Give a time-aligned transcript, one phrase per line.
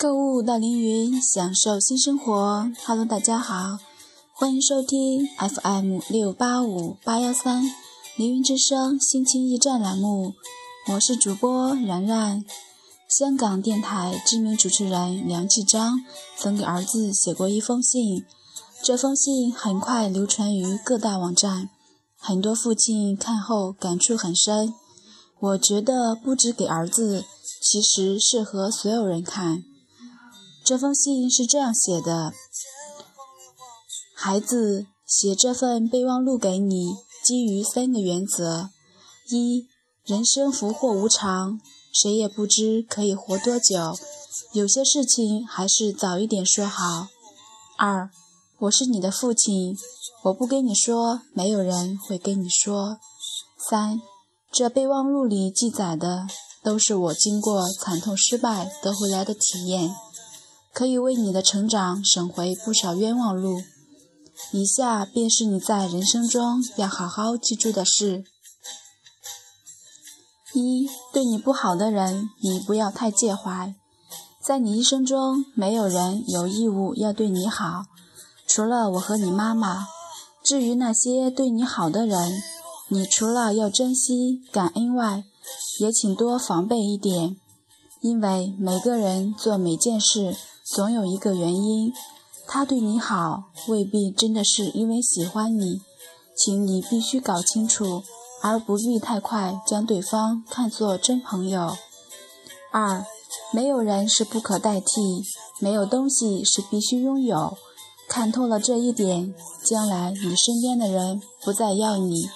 [0.00, 2.72] 购物到凌云，享受新生活。
[2.86, 3.78] Hello，大家好，
[4.32, 7.62] 欢迎收听 FM 六八五八幺三
[8.16, 10.32] 凌云之声心情驿站栏目，
[10.88, 12.42] 我是主播然然。
[13.10, 16.02] 香港电台知名主持人梁继章
[16.38, 18.24] 曾给儿子写过一封信，
[18.82, 21.68] 这封信很快流传于各大网站，
[22.16, 24.72] 很多父亲看后感触很深。
[25.40, 27.26] 我觉得不止给儿子，
[27.60, 29.64] 其实适合所有人看。
[30.70, 32.32] 这封信是这样写的：
[34.14, 38.70] 孩子，写这份备忘录给你，基于三个原则：
[39.30, 39.66] 一、
[40.04, 41.60] 人生福祸无常，
[41.92, 43.98] 谁也不知可以活多久，
[44.52, 47.08] 有些事情还是早一点说好；
[47.76, 48.08] 二、
[48.60, 49.76] 我是你的父亲，
[50.22, 52.98] 我不跟你说，没有人会跟你说；
[53.68, 54.00] 三、
[54.52, 56.28] 这备忘录里记载的，
[56.62, 59.92] 都是我经过惨痛失败得回来的体验。
[60.72, 63.62] 可以为你的成长省回不少冤枉路。
[64.52, 68.24] 以下便是你在人生中要好好记住的事：
[70.54, 73.74] 一，对你不好的人，你不要太介怀。
[74.42, 77.84] 在你一生中，没有人有义务要对你好，
[78.46, 79.86] 除了我和你妈妈。
[80.42, 82.42] 至于那些对你好的人，
[82.88, 85.24] 你除了要珍惜感恩外，
[85.80, 87.36] 也请多防备一点，
[88.00, 90.34] 因为每个人做每件事。
[90.72, 91.92] 总有一个原因，
[92.46, 95.80] 他对你好，未必真的是因为喜欢你，
[96.36, 98.04] 请你必须搞清楚，
[98.40, 101.76] 而不必太快将对方看作真朋友。
[102.70, 103.04] 二，
[103.52, 105.24] 没有人是不可代替，
[105.58, 107.58] 没有东西是必须拥有。
[108.08, 112.28] 看透了这一点，将来你身边的人不再要你，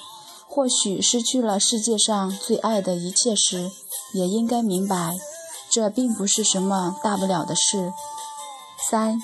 [0.48, 3.70] 或许失去了世界上最爱的一切时，
[4.12, 5.14] 也应该明白，
[5.70, 7.92] 这并不是什么大不了的事。
[8.90, 9.18] 三，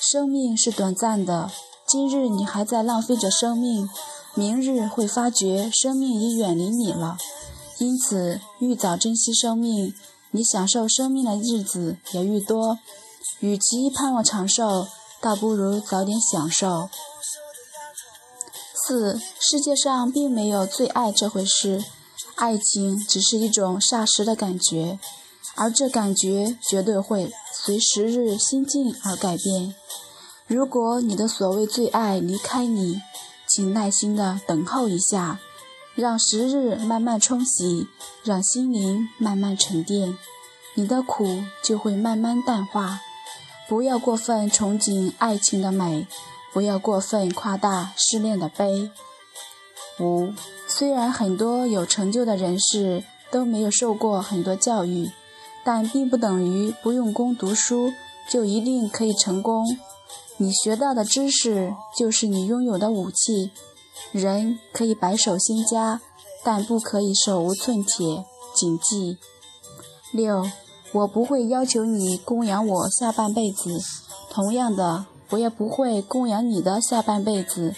[0.00, 1.50] 生命是短暂的。
[1.86, 3.88] 今日你还在浪费着生命，
[4.34, 7.16] 明日会发觉生命已远离你了。
[7.78, 9.94] 因此，愈早珍惜生命，
[10.32, 12.78] 你享受生命的日子也愈多。
[13.38, 14.88] 与其盼望长寿，
[15.20, 16.88] 倒不如早点享受。
[18.86, 21.84] 四，世界上并没有最爱这回事，
[22.34, 24.98] 爱情只是一种霎时的感觉，
[25.54, 27.32] 而这感觉绝对会。
[27.66, 29.74] 随时日心境而改变。
[30.46, 33.00] 如果你的所谓最爱离开你，
[33.48, 35.38] 请耐心的等候一下，
[35.94, 37.86] 让时日慢慢冲洗，
[38.22, 40.14] 让心灵慢慢沉淀，
[40.74, 43.00] 你的苦就会慢慢淡化。
[43.66, 46.06] 不要过分憧憬爱情的美，
[46.52, 48.90] 不要过分夸大失恋的悲。
[50.00, 50.34] 五，
[50.68, 55.10] 虽然很多有成就的人士都没有受过很多教育。
[55.64, 57.90] 但并不等于不用功读书
[58.30, 59.64] 就一定可以成功。
[60.36, 63.50] 你学到的知识就是你拥有的武器。
[64.12, 66.00] 人可以白手兴家，
[66.44, 68.24] 但不可以手无寸铁。
[68.54, 69.18] 谨记。
[70.12, 70.44] 六，
[70.92, 73.80] 我不会要求你供养我下半辈子，
[74.30, 77.74] 同样的，我也不会供养你的下半辈子。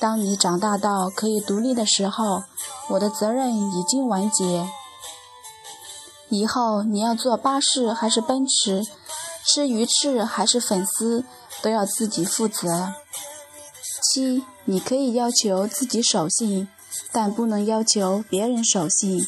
[0.00, 2.42] 当你长大到可以独立的时候，
[2.90, 4.66] 我的责任已经完结。
[6.28, 8.82] 以后你要坐巴士还是奔驰，
[9.46, 11.24] 吃鱼翅还是粉丝，
[11.62, 12.94] 都要自己负责。
[14.12, 16.68] 七，你可以要求自己守信，
[17.12, 19.26] 但不能要求别人守信。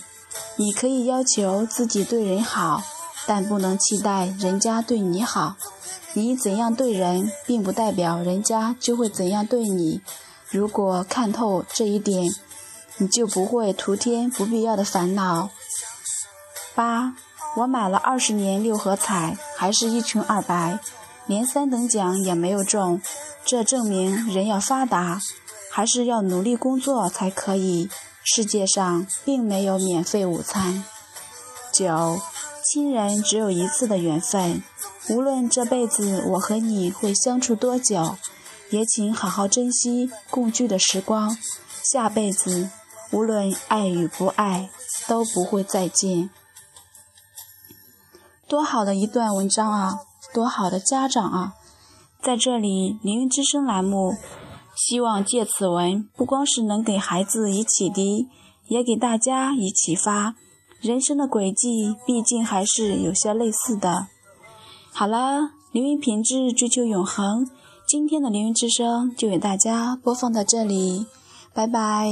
[0.56, 2.82] 你可以要求自己对人好，
[3.26, 5.56] 但不能期待人家对你好。
[6.14, 10.00] 你怎样对人，并不代表人家就会怎样对你。
[10.50, 12.24] 如果看透这一点，
[12.96, 15.50] 你就不会徒添不必要的烦恼。
[16.78, 17.12] 八，
[17.56, 20.78] 我买了二十年六合彩，还是一穷二白，
[21.26, 23.02] 连三等奖也没有中。
[23.44, 25.18] 这证明人要发达，
[25.72, 27.90] 还是要努力工作才可以。
[28.22, 30.84] 世界上并没有免费午餐。
[31.72, 32.20] 九，
[32.64, 34.62] 亲人只有一次的缘分，
[35.08, 38.16] 无论这辈子我和你会相处多久，
[38.70, 41.36] 也请好好珍惜共聚的时光。
[41.82, 42.70] 下辈子，
[43.10, 44.70] 无论爱与不爱，
[45.08, 46.30] 都不会再见。
[48.48, 50.00] 多好的一段文章啊！
[50.32, 51.52] 多好的家长啊！
[52.22, 54.14] 在这里，凌云之声栏目
[54.74, 58.26] 希望借此文，不光是能给孩子以启迪，
[58.68, 60.34] 也给大家以启发。
[60.80, 64.06] 人生的轨迹毕竟还是有些类似的。
[64.92, 67.46] 好了，凌云品质追求永恒。
[67.86, 71.06] 今天的凌云之声就给大家播放到这里，
[71.52, 72.10] 拜拜。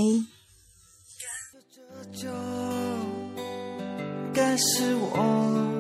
[4.33, 5.76] 该是我。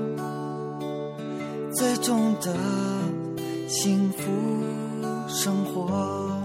[1.76, 2.56] 最终的
[3.69, 4.25] 幸福
[5.28, 6.35] 生活。